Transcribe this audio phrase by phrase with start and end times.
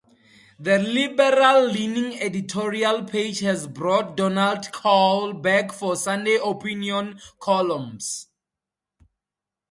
[0.57, 8.27] The liberal-leaning editorial page has brought Donald Kaul back for Sunday opinion columns.